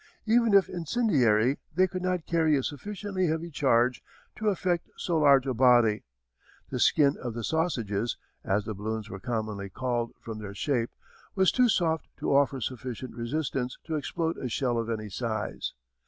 Even 0.25 0.55
if 0.55 0.67
incendiary 0.67 1.59
they 1.75 1.85
could 1.85 2.01
not 2.01 2.25
carry 2.25 2.55
a 2.57 2.63
sufficiently 2.63 3.27
heavy 3.27 3.51
charge 3.51 4.01
to 4.35 4.47
affect 4.49 4.89
so 4.97 5.19
large 5.19 5.45
a 5.45 5.53
body. 5.53 6.01
The 6.71 6.79
skin 6.79 7.17
of 7.21 7.35
the 7.35 7.43
"sausages," 7.43 8.17
as 8.43 8.65
the 8.65 8.73
balloons 8.73 9.11
were 9.11 9.19
commonly 9.19 9.69
called 9.69 10.15
from 10.19 10.39
their 10.39 10.55
shape, 10.55 10.89
was 11.35 11.51
too 11.51 11.69
soft 11.69 12.07
to 12.17 12.35
offer 12.35 12.59
sufficient 12.61 13.13
resistance 13.13 13.77
to 13.83 13.95
explode 13.95 14.39
a 14.39 14.49
shell 14.49 14.79
of 14.79 14.89
any 14.89 15.09
size. 15.09 15.73